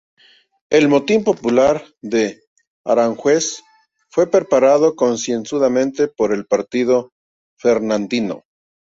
El 0.71 0.87
motín 0.89 1.23
"popular" 1.23 1.85
de 2.01 2.41
Aranjuez 2.83 3.61
fue 4.09 4.25
preparado 4.25 4.95
concienzudamente 4.95 6.07
por 6.07 6.33
el 6.33 6.47
"partido 6.47 7.11
fernandino". 7.55 8.43